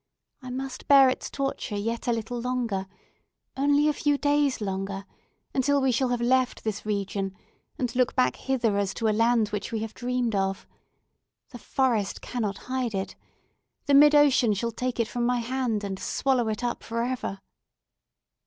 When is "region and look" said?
6.87-8.15